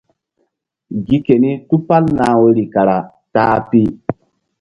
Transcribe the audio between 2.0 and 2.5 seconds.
nah